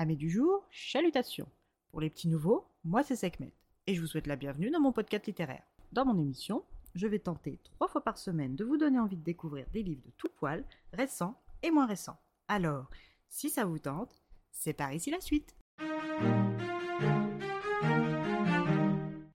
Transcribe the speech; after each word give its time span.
Amis 0.00 0.16
du 0.16 0.30
jour, 0.30 0.64
chalutations. 0.70 1.48
Pour 1.90 2.00
les 2.00 2.08
petits 2.08 2.28
nouveaux, 2.28 2.68
moi 2.84 3.02
c'est 3.02 3.16
Sekhmet 3.16 3.52
et 3.88 3.96
je 3.96 4.00
vous 4.00 4.06
souhaite 4.06 4.28
la 4.28 4.36
bienvenue 4.36 4.70
dans 4.70 4.78
mon 4.78 4.92
podcast 4.92 5.26
littéraire. 5.26 5.64
Dans 5.90 6.04
mon 6.04 6.16
émission, 6.16 6.62
je 6.94 7.08
vais 7.08 7.18
tenter 7.18 7.58
trois 7.64 7.88
fois 7.88 8.04
par 8.04 8.16
semaine 8.16 8.54
de 8.54 8.64
vous 8.64 8.76
donner 8.76 9.00
envie 9.00 9.16
de 9.16 9.24
découvrir 9.24 9.66
des 9.72 9.82
livres 9.82 10.04
de 10.06 10.12
tout 10.16 10.28
poil, 10.36 10.64
récents 10.92 11.34
et 11.64 11.72
moins 11.72 11.86
récents. 11.86 12.16
Alors, 12.46 12.88
si 13.28 13.50
ça 13.50 13.64
vous 13.64 13.80
tente, 13.80 14.22
c'est 14.52 14.72
par 14.72 14.92
ici 14.92 15.10
la 15.10 15.20
suite. 15.20 15.56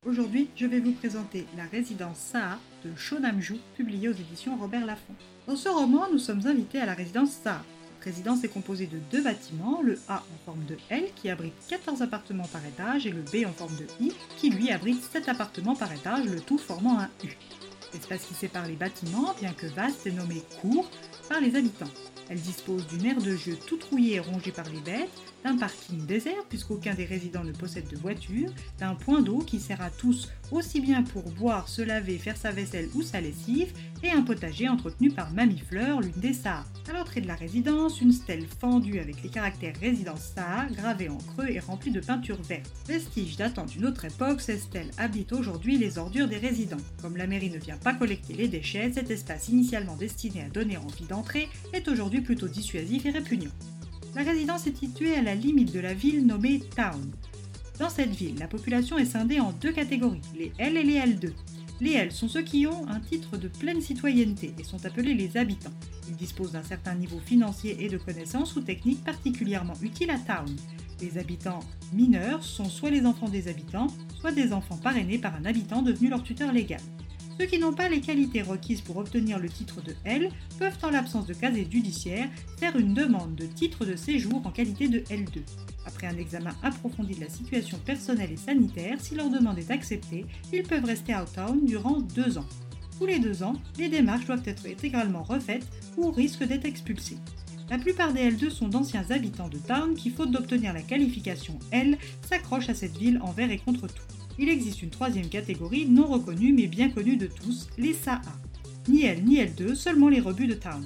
Aujourd'hui, 0.06 0.50
je 0.56 0.66
vais 0.66 0.80
vous 0.80 0.94
présenter 0.94 1.46
La 1.58 1.66
résidence 1.66 2.20
Saha 2.20 2.58
de 2.86 2.96
Shonamju, 2.96 3.58
publié 3.76 4.08
aux 4.08 4.14
éditions 4.14 4.56
Robert 4.56 4.86
Laffont. 4.86 5.16
Dans 5.46 5.58
ce 5.58 5.68
roman, 5.68 6.10
nous 6.10 6.20
sommes 6.20 6.48
invités 6.48 6.80
à 6.80 6.86
la 6.86 6.94
résidence 6.94 7.32
Saha. 7.32 7.66
Cette 8.04 8.16
résidence 8.16 8.44
est 8.44 8.50
composée 8.50 8.88
de 8.88 8.98
deux 9.12 9.24
bâtiments, 9.24 9.82
le 9.82 9.98
A 10.10 10.18
en 10.18 10.46
forme 10.46 10.66
de 10.66 10.76
L 10.90 11.06
qui 11.16 11.30
abrite 11.30 11.54
14 11.70 12.02
appartements 12.02 12.50
par 12.52 12.60
étage 12.66 13.08
et 13.08 13.12
le 13.12 13.22
B 13.22 13.48
en 13.48 13.54
forme 13.54 13.78
de 13.78 13.88
I 14.02 14.12
qui 14.36 14.50
lui 14.50 14.72
abrite 14.72 15.02
7 15.02 15.30
appartements 15.30 15.74
par 15.74 15.94
étage, 15.94 16.26
le 16.26 16.42
tout 16.42 16.58
formant 16.58 17.00
un 17.00 17.10
U. 17.24 17.30
L'espace 17.94 18.26
qui 18.26 18.34
sépare 18.34 18.68
les 18.68 18.76
bâtiments, 18.76 19.34
bien 19.40 19.54
que 19.54 19.68
vaste, 19.68 20.06
est 20.06 20.12
nommé 20.12 20.44
cour 20.60 20.90
par 21.30 21.40
les 21.40 21.56
habitants. 21.56 21.88
Elle 22.30 22.40
dispose 22.40 22.88
d'une 22.88 23.06
aire 23.06 23.22
de 23.22 23.36
jeu 23.36 23.58
toute 23.68 23.84
rouillée 23.84 24.16
et 24.16 24.20
rongée 24.20 24.52
par 24.52 24.70
les 24.70 24.80
bêtes, 24.80 25.10
d'un 25.44 25.58
parking 25.58 26.06
désert 26.06 26.44
puisqu'aucun 26.50 26.94
des 26.94 27.06
résidents 27.06 27.44
ne 27.44 27.52
possède 27.52 27.88
de 27.90 27.98
voiture, 27.98 28.50
d'un 28.80 28.96
point 28.96 29.22
d'eau 29.22 29.40
qui 29.40 29.60
sert 29.60 29.82
à 29.82 29.90
tous 29.90 30.30
aussi 30.52 30.80
bien 30.80 31.04
pour 31.04 31.24
boire, 31.32 31.68
se 31.68 31.82
laver, 31.82 32.18
faire 32.18 32.38
sa 32.38 32.52
vaisselle 32.52 32.90
ou 32.94 33.02
sa 33.02 33.20
lessive, 33.20 33.74
et 34.04 34.12
un 34.12 34.22
potager 34.22 34.68
entretenu 34.68 35.10
par 35.10 35.32
Mamie 35.32 35.64
Fleur, 35.68 36.02
l'une 36.02 36.12
des 36.18 36.34
Saha. 36.34 36.66
À 36.90 36.94
l'entrée 36.94 37.22
de 37.22 37.28
la 37.28 37.36
résidence, 37.36 38.02
une 38.02 38.12
stèle 38.12 38.46
fendue 38.60 39.00
avec 39.00 39.24
les 39.24 39.30
caractères 39.30 39.76
résidence 39.80 40.34
Saha 40.36 40.68
gravée 40.68 41.10
en 41.10 41.18
creux 41.18 41.50
et 41.50 41.60
remplie 41.60 41.92
de 41.92 42.02
peinture 42.02 42.42
verte. 42.42 42.70
Vestige 42.88 43.38
datant 43.38 43.66
d'une 43.66 43.86
autre 43.86 44.06
époque, 44.06 44.42
cette 44.42 44.62
stèle 44.62 44.92
habite 44.98 45.32
aujourd'hui 45.32 45.78
les 45.78 45.98
ordures 45.98 46.28
des 46.28 46.38
résidents. 46.38 46.78
Comme 47.02 47.18
la 47.18 47.28
mairie 47.28 47.50
ne 47.50 47.58
vient 47.58 47.78
pas 47.78 47.94
collecter 47.94 48.34
les 48.34 48.48
déchets, 48.48 48.92
cet 48.94 49.10
espace 49.10 49.50
initialement 49.50 49.96
destiné 49.96 50.42
à 50.42 50.50
donner 50.50 50.78
envie 50.78 51.06
d'entrer 51.06 51.48
est 51.72 51.88
aujourd'hui 51.88 52.13
plutôt 52.22 52.48
dissuasif 52.48 53.06
et 53.06 53.12
répugnant. 53.12 53.52
La 54.16 54.24
résidence 54.24 54.68
est 54.68 54.78
située 54.78 55.16
à 55.16 55.22
la 55.22 55.36
limite 55.36 55.74
de 55.74 55.80
la 55.80 55.94
ville 55.94 56.26
nommée 56.26 56.60
Town. 56.76 57.12
Dans 57.80 57.90
cette 57.90 58.16
ville, 58.16 58.38
la 58.38 58.48
population 58.48 58.98
est 58.98 59.06
scindée 59.06 59.40
en 59.40 59.52
deux 59.52 59.72
catégories, 59.72 60.22
les 60.38 60.52
L 60.60 60.78
et 60.78 60.84
les 60.84 61.00
L2. 61.00 61.32
Les 61.82 61.94
L 61.94 62.12
sont 62.12 62.28
ceux 62.28 62.44
qui 62.44 62.68
ont 62.68 62.88
un 62.88 63.00
titre 63.00 63.38
de 63.38 63.48
pleine 63.48 63.82
citoyenneté 63.82 64.54
et 64.60 64.64
sont 64.64 64.86
appelés 64.86 65.16
les 65.16 65.36
habitants. 65.38 65.74
Ils 66.08 66.16
disposent 66.16 66.52
d'un 66.52 66.64
certain 66.64 66.94
niveau 66.94 67.20
financier 67.20 67.76
et 67.84 67.90
de 67.90 67.98
connaissances 67.98 68.56
ou 68.56 68.62
techniques 68.62 69.04
particulièrement 69.04 69.74
utiles 69.82 70.12
à 70.12 70.20
Town. 70.20 70.56
Les 71.02 71.18
habitants 71.18 71.62
mineurs 71.92 72.44
sont 72.44 72.70
soit 72.70 72.92
les 72.92 73.06
enfants 73.06 73.28
des 73.28 73.48
habitants, 73.48 73.88
soit 74.20 74.32
des 74.32 74.54
enfants 74.54 74.78
parrainés 74.78 75.18
par 75.18 75.36
un 75.36 75.46
habitant 75.46 75.82
devenu 75.82 76.10
leur 76.10 76.24
tuteur 76.24 76.54
légal. 76.54 76.80
Ceux 77.40 77.48
qui 77.48 77.58
n'ont 77.58 77.74
pas 77.74 77.90
les 77.90 78.02
qualités 78.02 78.42
requises 78.42 78.82
pour 78.82 78.98
obtenir 78.98 79.40
le 79.40 79.50
titre 79.50 79.82
de 79.82 79.96
L 80.06 80.30
peuvent, 80.60 80.78
en 80.84 80.92
l'absence 80.92 81.26
de 81.26 81.34
casier 81.34 81.68
judiciaire, 81.70 82.30
faire 82.58 82.76
une 82.78 82.94
demande 82.94 83.36
de 83.36 83.46
titre 83.46 83.86
de 83.86 83.96
séjour 83.96 84.46
en 84.46 84.52
qualité 84.52 84.88
de 84.88 85.00
L2. 85.00 85.42
Après 85.86 86.08
un 86.08 86.18
examen 86.18 86.54
approfondi 86.62 87.16
de 87.16 87.22
la 87.22 87.30
situation 87.30 87.80
personnelle 87.80 88.32
et 88.32 88.38
sanitaire, 88.38 88.98
si 89.02 89.16
leur 89.16 89.30
demande 89.30 89.58
est 89.58 89.72
acceptée, 89.72 90.26
ils 90.52 90.64
peuvent 90.64 90.86
rester 90.86 91.14
à 91.14 91.26
Town 91.26 91.60
durant 91.66 92.02
deux 92.02 92.38
ans. 92.38 92.48
Tous 93.00 93.08
les 93.08 93.20
deux 93.20 93.42
ans, 93.42 93.56
les 93.80 93.90
démarches 93.90 94.26
doivent 94.26 94.48
être 94.48 94.68
intégralement 94.68 95.24
refaites 95.24 95.68
ou 95.98 96.12
risquent 96.12 96.46
d'être 96.46 96.66
expulsés. 96.66 97.18
La 97.70 97.80
plupart 97.80 98.14
des 98.14 98.30
L2 98.30 98.52
sont 98.52 98.68
d'anciens 98.68 99.10
habitants 99.10 99.50
de 99.50 99.58
Town 99.58 99.96
qui, 99.96 100.12
faute 100.12 100.32
d'obtenir 100.32 100.74
la 100.74 100.82
qualification 100.82 101.58
L, 101.72 101.98
s'accrochent 102.22 102.70
à 102.70 102.76
cette 102.76 102.98
ville 102.98 103.20
envers 103.24 103.50
et 103.50 103.58
contre 103.58 103.88
tout. 103.88 104.23
Il 104.40 104.50
existe 104.50 104.82
une 104.82 104.90
troisième 104.90 105.30
catégorie 105.30 105.86
non 105.86 106.08
reconnue 106.08 106.54
mais 106.54 106.68
bien 106.68 106.90
connue 106.90 107.18
de 107.18 107.28
tous, 107.28 107.68
les 107.78 107.94
SAA. 107.94 108.22
Ni 108.88 109.04
L 109.04 109.24
ni 109.24 109.38
L2, 109.38 109.76
seulement 109.76 110.10
les 110.10 110.20
rebuts 110.20 110.48
de 110.48 110.56
Town. 110.56 110.86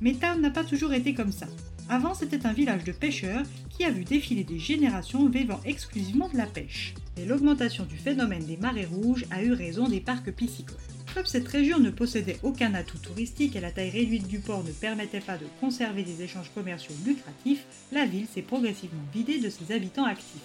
Mais 0.00 0.12
Town 0.12 0.40
n'a 0.40 0.50
pas 0.50 0.64
toujours 0.64 0.92
été 0.92 1.14
comme 1.14 1.32
ça. 1.32 1.46
Avant, 1.88 2.14
c'était 2.14 2.46
un 2.46 2.52
village 2.52 2.84
de 2.84 2.92
pêcheurs 2.92 3.42
qui 3.70 3.84
a 3.84 3.90
vu 3.90 4.04
défiler 4.04 4.44
des 4.44 4.58
générations 4.58 5.28
vivant 5.28 5.60
exclusivement 5.64 6.28
de 6.28 6.36
la 6.36 6.46
pêche. 6.46 6.94
Et 7.16 7.24
l'augmentation 7.24 7.84
du 7.84 7.96
phénomène 7.96 8.44
des 8.44 8.56
marées 8.56 8.86
rouges 8.86 9.26
a 9.30 9.42
eu 9.42 9.52
raison 9.52 9.88
des 9.88 10.00
parcs 10.00 10.30
piscicoles. 10.30 10.76
Comme 11.14 11.26
cette 11.26 11.48
région 11.48 11.78
ne 11.78 11.90
possédait 11.90 12.38
aucun 12.42 12.72
atout 12.74 12.98
touristique 12.98 13.56
et 13.56 13.60
la 13.60 13.70
taille 13.70 13.90
réduite 13.90 14.28
du 14.28 14.38
port 14.38 14.64
ne 14.64 14.72
permettait 14.72 15.20
pas 15.20 15.36
de 15.36 15.44
conserver 15.60 16.02
des 16.02 16.22
échanges 16.22 16.50
commerciaux 16.54 16.94
lucratifs, 17.04 17.66
la 17.92 18.06
ville 18.06 18.26
s'est 18.32 18.42
progressivement 18.42 19.02
vidée 19.12 19.38
de 19.38 19.50
ses 19.50 19.74
habitants 19.74 20.06
actifs. 20.06 20.40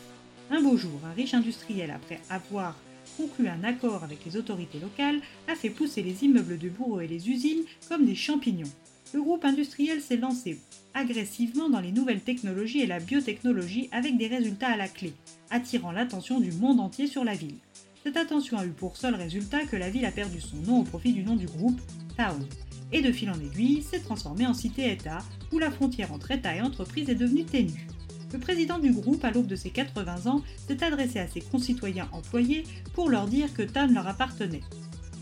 Un 0.50 0.62
beau 0.62 0.78
jour, 0.78 1.00
un 1.06 1.12
riche 1.12 1.34
industriel, 1.34 1.92
après 1.92 2.22
avoir 2.30 2.76
conclu 3.18 3.48
un 3.48 3.64
accord 3.64 4.04
avec 4.04 4.24
les 4.26 4.38
autorités 4.38 4.80
locales, 4.80 5.20
a 5.48 5.56
fait 5.56 5.70
pousser 5.70 6.02
les 6.02 6.24
immeubles 6.24 6.58
de 6.58 6.70
bureaux 6.70 7.02
et 7.02 7.08
les 7.08 7.30
usines 7.30 7.64
comme 7.90 8.06
des 8.06 8.16
champignons. 8.16 8.72
Le 9.14 9.22
groupe 9.22 9.46
industriel 9.46 10.02
s'est 10.02 10.18
lancé 10.18 10.60
agressivement 10.94 11.70
dans 11.70 11.80
les 11.80 11.92
nouvelles 11.92 12.22
technologies 12.22 12.82
et 12.82 12.88
la 12.88 13.00
biotechnologie 13.00 13.90
avec 13.92 14.18
des 14.18 14.28
résultats 14.28 14.70
à 14.70 14.78
la 14.78 14.88
clé, 14.88 15.14
attirant 15.50 15.92
l'attention 15.92 16.40
du 16.40 16.52
monde 16.52 16.80
entier 16.80 17.08
sur 17.08 17.24
la 17.24 17.36
ville. 17.36 17.58
Cette 18.04 18.18
attention 18.18 18.58
a 18.58 18.66
eu 18.66 18.72
pour 18.72 18.96
seul 18.96 19.16
résultat 19.16 19.66
que 19.66 19.76
la 19.76 19.90
ville 19.90 20.06
a 20.06 20.12
perdu 20.12 20.40
son 20.40 20.58
nom 20.58 20.80
au 20.80 20.84
profit 20.84 21.12
du 21.12 21.24
nom 21.24 21.36
du 21.36 21.46
groupe, 21.46 21.80
Town. 22.18 22.46
Et 22.94 23.02
de 23.02 23.12
fil 23.12 23.30
en 23.30 23.40
aiguille, 23.40 23.84
s'est 23.84 24.00
transformée 24.00 24.48
en 24.48 24.54
cité-État, 24.54 25.20
où 25.52 25.60
la 25.60 25.72
frontière 25.72 26.14
entre 26.14 26.32
État 26.32 26.56
et 26.56 26.62
entreprise 26.62 27.10
est 27.10 27.16
devenue 27.16 27.44
ténue. 27.44 27.88
Le 28.34 28.40
président 28.40 28.78
du 28.78 28.92
groupe, 28.92 29.24
à 29.24 29.32
l'aube 29.32 29.48
de 29.48 29.56
ses 29.56 29.70
80 29.70 30.30
ans, 30.30 30.42
s'est 30.68 30.84
adressé 30.84 31.20
à 31.20 31.28
ses 31.28 31.40
concitoyens 31.40 32.10
employés 32.12 32.64
pour 32.94 33.10
leur 33.10 33.28
dire 33.28 33.54
que 33.54 33.62
Town 33.62 33.94
leur 33.94 34.08
appartenait. 34.08 34.64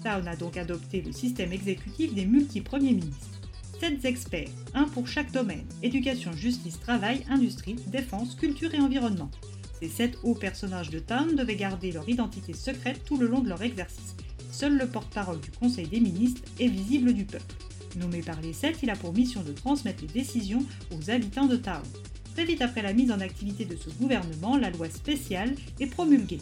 Town 0.04 0.28
a 0.28 0.36
donc 0.36 0.58
adopté 0.58 1.02
le 1.02 1.12
système 1.12 1.54
exécutif 1.54 2.14
des 2.14 2.26
multi-premiers 2.26 2.94
ministres. 2.94 3.42
Sept 3.80 4.06
experts, 4.06 4.50
un 4.74 4.86
pour 4.86 5.08
chaque 5.08 5.32
domaine 5.32 5.66
éducation, 5.84 6.32
justice, 6.32 6.80
travail, 6.80 7.24
industrie, 7.30 7.76
défense, 7.88 8.36
culture 8.36 8.74
et 8.74 8.80
environnement. 8.80 9.30
Ces 9.80 9.90
sept 9.90 10.18
hauts 10.24 10.34
personnages 10.34 10.90
de 10.90 11.00
Town 11.00 11.36
devaient 11.36 11.56
garder 11.56 11.92
leur 11.92 12.08
identité 12.10 12.54
secrète 12.54 13.04
tout 13.06 13.18
le 13.18 13.28
long 13.28 13.42
de 13.42 13.50
leur 13.50 13.62
exercice. 13.62 14.16
Seul 14.52 14.78
le 14.78 14.88
porte-parole 14.88 15.42
du 15.42 15.52
Conseil 15.52 15.88
des 15.88 16.00
ministres 16.00 16.42
est 16.60 16.68
visible 16.68 17.14
du 17.14 17.26
peuple. 17.26 17.54
Nommé 17.98 18.22
par 18.22 18.42
les 18.42 18.54
sept, 18.54 18.80
il 18.82 18.90
a 18.90 18.96
pour 18.96 19.14
mission 19.14 19.44
de 19.44 19.52
transmettre 19.52 20.02
les 20.02 20.08
décisions 20.08 20.66
aux 20.92 21.10
habitants 21.12 21.46
de 21.46 21.58
Town. 21.58 21.84
Très 22.36 22.44
vite 22.44 22.62
après 22.62 22.82
la 22.82 22.92
mise 22.92 23.14
en 23.14 23.22
activité 23.22 23.64
de 23.64 23.78
ce 23.78 23.90
gouvernement, 23.92 24.58
la 24.58 24.70
loi 24.70 24.90
spéciale 24.90 25.56
est 25.80 25.88
promulguée. 25.88 26.42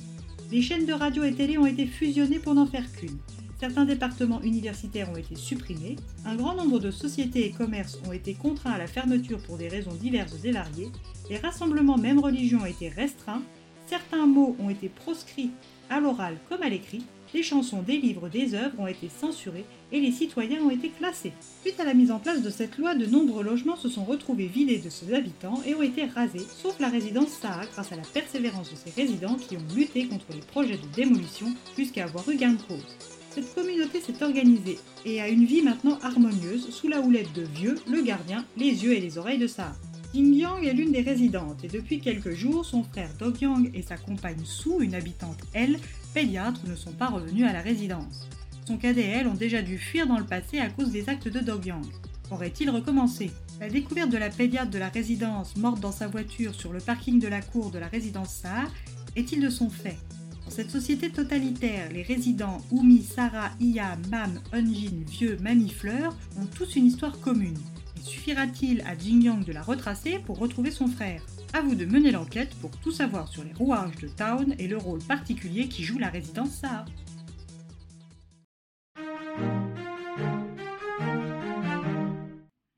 Les 0.51 0.63
chaînes 0.63 0.87
de 0.87 0.93
radio 0.93 1.23
et 1.23 1.35
télé 1.35 1.59
ont 1.59 1.67
été 1.67 1.85
fusionnées 1.85 2.39
pour 2.39 2.55
n'en 2.55 2.65
faire 2.65 2.91
qu'une. 2.91 3.19
Certains 3.59 3.85
départements 3.85 4.41
universitaires 4.41 5.11
ont 5.11 5.17
été 5.17 5.35
supprimés, 5.35 5.97
un 6.25 6.35
grand 6.35 6.55
nombre 6.55 6.79
de 6.79 6.89
sociétés 6.89 7.45
et 7.45 7.51
commerces 7.51 7.99
ont 8.07 8.11
été 8.11 8.33
contraints 8.33 8.71
à 8.71 8.79
la 8.79 8.87
fermeture 8.87 9.37
pour 9.43 9.57
des 9.57 9.67
raisons 9.67 9.93
diverses 9.93 10.43
et 10.43 10.51
variées, 10.51 10.89
les 11.29 11.37
rassemblements 11.37 11.99
même 11.99 12.19
religieux 12.19 12.57
ont 12.57 12.65
été 12.65 12.89
restreints, 12.89 13.43
certains 13.85 14.25
mots 14.25 14.55
ont 14.59 14.71
été 14.71 14.89
proscrits 14.89 15.51
à 15.91 15.99
l'oral 15.99 16.37
comme 16.49 16.63
à 16.63 16.69
l'écrit, 16.69 17.03
des 17.33 17.44
chansons, 17.44 17.81
des 17.81 17.97
livres, 17.97 18.29
des 18.29 18.53
œuvres 18.53 18.79
ont 18.79 18.88
été 18.88 19.09
censurés 19.09 19.66
et 19.91 19.99
les 19.99 20.11
citoyens 20.11 20.61
ont 20.61 20.69
été 20.69 20.89
classés. 20.89 21.33
Suite 21.61 21.79
à 21.79 21.83
la 21.83 21.94
mise 21.94 22.11
en 22.11 22.19
place 22.19 22.41
de 22.41 22.49
cette 22.49 22.77
loi, 22.77 22.95
de 22.95 23.05
nombreux 23.05 23.44
logements 23.44 23.75
se 23.75 23.89
sont 23.89 24.05
retrouvés 24.05 24.45
vidés 24.45 24.77
de 24.77 24.89
ses 24.89 25.13
habitants 25.13 25.61
et 25.66 25.73
ont 25.73 25.81
été 25.81 26.05
rasés, 26.05 26.45
sauf 26.61 26.79
la 26.79 26.89
résidence 26.89 27.29
Saha 27.29 27.66
grâce 27.73 27.91
à 27.91 27.95
la 27.95 28.03
persévérance 28.03 28.71
de 28.71 28.75
ses 28.75 28.91
résidents 28.91 29.35
qui 29.35 29.57
ont 29.57 29.75
lutté 29.75 30.07
contre 30.07 30.27
les 30.31 30.41
projets 30.41 30.77
de 30.77 30.95
démolition 30.95 31.47
jusqu'à 31.77 32.05
avoir 32.05 32.29
eu 32.29 32.38
gain 32.38 32.53
de 32.53 32.61
cause. 32.61 32.97
Cette 33.31 33.53
communauté 33.55 34.00
s'est 34.00 34.23
organisée 34.23 34.77
et 35.05 35.19
a 35.19 35.27
une 35.27 35.45
vie 35.45 35.63
maintenant 35.63 35.97
harmonieuse 36.03 36.69
sous 36.69 36.88
la 36.88 37.01
houlette 37.01 37.33
de 37.33 37.41
Vieux, 37.41 37.75
le 37.88 38.03
gardien, 38.03 38.45
les 38.57 38.83
yeux 38.83 38.94
et 38.94 39.00
les 39.00 39.17
oreilles 39.17 39.39
de 39.39 39.47
Saha. 39.47 39.73
Jing 40.13 40.35
Yang 40.35 40.66
est 40.66 40.74
l'une 40.74 40.91
des 40.91 41.01
résidentes 41.01 41.63
et 41.63 41.68
depuis 41.68 42.00
quelques 42.00 42.35
jours, 42.35 42.63
son 42.63 42.83
frère 42.83 43.10
Dog 43.18 43.42
Yang 43.42 43.71
et 43.74 43.81
sa 43.81 43.98
compagne 43.98 44.45
Su, 44.45 44.69
une 44.80 44.94
habitante 44.94 45.39
elle, 45.54 45.80
pédiatres, 46.13 46.62
ne 46.68 46.75
sont 46.75 46.92
pas 46.92 47.10
revenus 47.10 47.48
à 47.48 47.51
la 47.51 47.62
résidence. 47.62 48.30
Son 48.68 48.77
cadet 48.77 49.01
et 49.01 49.10
elle 49.10 49.27
ont 49.27 49.33
déjà 49.33 49.63
dû 49.63 49.80
fuir 49.80 50.06
dans 50.06 50.19
le 50.19 50.25
passé 50.25 50.60
à 50.60 50.69
cause 50.69 50.92
des 50.92 51.10
actes 51.10 51.30
de 51.30 51.39
Dog 51.39 51.65
Yang. 51.65 51.88
Aurait-il 52.30 52.69
recommencé? 52.69 53.31
La 53.60 53.69
découverte 53.69 54.12
de 54.12 54.18
la 54.19 54.30
pédiatre 54.30 54.69
de 54.69 54.77
la 54.77 54.89
résidence 54.89 55.57
morte 55.57 55.80
dans 55.80 55.92
sa 55.92 56.07
voiture 56.07 56.54
sur 56.54 56.74
le 56.74 56.80
parking 56.80 57.19
de 57.19 57.27
la 57.27 57.42
cour 57.42 57.71
de 57.71 57.80
la 57.80 57.88
résidence 57.88 58.36
Saha 58.36 58.68
est-il 59.16 59.42
de 59.42 59.50
son 59.50 59.71
fait? 59.71 59.98
Dans 60.45 60.51
cette 60.51 60.69
société 60.69 61.09
totalitaire, 61.09 61.92
les 61.92 62.04
résidents 62.04 62.62
Umi, 62.71 63.01
Sarah, 63.01 63.50
Iya, 63.59 63.98
Mam, 64.12 64.39
Unjin, 64.51 65.06
Vieux, 65.09 65.39
Fleur 65.75 66.16
ont 66.39 66.45
tous 66.45 66.75
une 66.75 66.86
histoire 66.86 67.19
commune. 67.19 67.57
Suffira-t-il 68.03 68.81
à 68.81 68.97
Jingyang 68.97 69.45
de 69.45 69.53
la 69.53 69.61
retracer 69.61 70.19
pour 70.19 70.38
retrouver 70.38 70.71
son 70.71 70.88
frère? 70.88 71.25
À 71.53 71.61
vous 71.61 71.73
de 71.73 71.85
mener 71.85 72.11
l'enquête 72.11 72.53
pour 72.55 72.77
tout 72.81 72.91
savoir 72.91 73.29
sur 73.29 73.45
les 73.45 73.53
rouages 73.53 73.95
de 73.95 74.09
Town 74.09 74.53
et 74.59 74.67
le 74.67 74.75
rôle 74.75 75.01
particulier 75.01 75.69
qui 75.69 75.83
joue 75.83 75.97
la 76.00 76.09
résidence 76.09 76.51
Saha. 76.51 76.83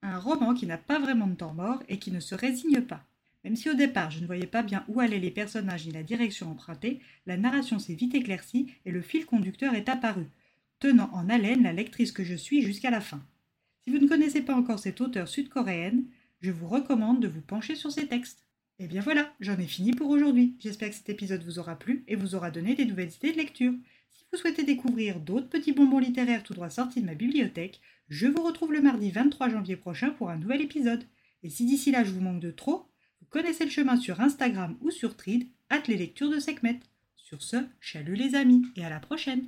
Un 0.03 0.19
roman 0.19 0.53
qui 0.53 0.67
n'a 0.67 0.77
pas 0.77 0.99
vraiment 0.99 1.27
de 1.27 1.33
temps 1.33 1.55
mort 1.55 1.81
et 1.89 1.97
qui 1.97 2.11
ne 2.11 2.19
se 2.19 2.35
résigne 2.35 2.81
pas. 2.81 3.03
Même 3.43 3.55
si 3.55 3.67
au 3.67 3.73
départ 3.73 4.11
je 4.11 4.19
ne 4.19 4.27
voyais 4.27 4.45
pas 4.45 4.61
bien 4.61 4.85
où 4.87 4.99
allaient 4.99 5.17
les 5.17 5.31
personnages 5.31 5.87
ni 5.87 5.91
la 5.91 6.03
direction 6.03 6.51
empruntée, 6.51 6.99
la 7.25 7.37
narration 7.37 7.79
s'est 7.79 7.95
vite 7.95 8.13
éclaircie 8.13 8.67
et 8.85 8.91
le 8.91 9.01
fil 9.01 9.25
conducteur 9.25 9.73
est 9.73 9.89
apparu, 9.89 10.27
tenant 10.79 11.09
en 11.13 11.29
haleine 11.29 11.63
la 11.63 11.73
lectrice 11.73 12.11
que 12.11 12.23
je 12.23 12.35
suis 12.35 12.61
jusqu'à 12.61 12.91
la 12.91 13.01
fin. 13.01 13.23
Si 13.85 13.93
vous 13.93 13.99
ne 13.99 14.07
connaissez 14.07 14.41
pas 14.41 14.55
encore 14.55 14.79
cette 14.79 14.99
auteure 14.99 15.27
sud-coréenne, 15.27 16.05
je 16.41 16.49
vous 16.49 16.67
recommande 16.67 17.21
de 17.21 17.27
vous 17.27 17.41
pencher 17.41 17.75
sur 17.75 17.91
ses 17.91 18.07
textes. 18.07 18.47
Et 18.79 18.87
bien 18.87 19.01
voilà, 19.01 19.31
j'en 19.39 19.59
ai 19.59 19.67
fini 19.67 19.91
pour 19.91 20.09
aujourd'hui. 20.09 20.55
J'espère 20.59 20.89
que 20.89 20.95
cet 20.95 21.09
épisode 21.09 21.43
vous 21.43 21.59
aura 21.59 21.77
plu 21.77 22.03
et 22.07 22.15
vous 22.15 22.33
aura 22.33 22.49
donné 22.49 22.73
des 22.73 22.85
nouvelles 22.85 23.13
idées 23.13 23.31
de 23.31 23.37
lecture. 23.37 23.73
Si 24.11 24.25
vous 24.31 24.39
souhaitez 24.39 24.63
découvrir 24.63 25.19
d'autres 25.19 25.49
petits 25.49 25.71
bonbons 25.71 25.99
littéraires 25.99 26.41
tout 26.41 26.55
droit 26.55 26.71
sortis 26.71 26.99
de 26.99 27.05
ma 27.05 27.13
bibliothèque, 27.13 27.79
je 28.09 28.25
vous 28.25 28.41
retrouve 28.41 28.73
le 28.73 28.81
mardi 28.81 29.11
23 29.11 29.49
janvier 29.49 29.75
prochain 29.75 30.09
pour 30.09 30.31
un 30.31 30.37
nouvel 30.37 30.61
épisode. 30.61 31.03
Et 31.43 31.49
si 31.51 31.65
d'ici 31.65 31.91
là 31.91 32.03
je 32.03 32.11
vous 32.11 32.21
manque 32.21 32.41
de 32.41 32.49
trop, 32.49 32.87
vous 33.21 33.27
connaissez 33.29 33.65
le 33.65 33.71
chemin 33.71 33.97
sur 33.97 34.19
Instagram 34.19 34.77
ou 34.81 34.89
sur 34.89 35.15
Trid, 35.15 35.47
hâte 35.69 35.87
les 35.87 35.97
lectures 35.97 36.31
de 36.31 36.39
Sekhmet. 36.39 36.79
Sur 37.15 37.43
ce, 37.43 37.57
chalut 37.79 38.15
les 38.15 38.33
amis 38.33 38.63
et 38.75 38.83
à 38.83 38.89
la 38.89 38.99
prochaine! 38.99 39.47